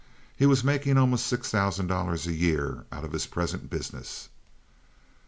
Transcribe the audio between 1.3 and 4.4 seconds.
thousand dollars a year out of his present business.